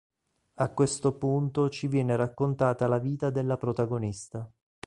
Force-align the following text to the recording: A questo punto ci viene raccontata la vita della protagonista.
A 0.55 0.69
questo 0.73 1.15
punto 1.15 1.69
ci 1.69 1.85
viene 1.87 2.15
raccontata 2.15 2.87
la 2.87 2.97
vita 2.97 3.29
della 3.29 3.55
protagonista. 3.57 4.49